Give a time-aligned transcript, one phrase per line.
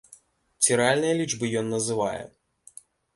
[0.61, 2.23] Ці рэальныя лічбы ён называе?